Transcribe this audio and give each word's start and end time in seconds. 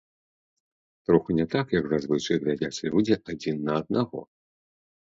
Троху 1.05 1.35
не 1.39 1.45
так, 1.57 1.75
як 1.79 1.85
зазвычай 1.91 2.41
глядзяць 2.45 2.83
людзі 2.95 3.21
адзін 3.31 3.55
на 3.71 3.81
аднаго. 3.85 4.19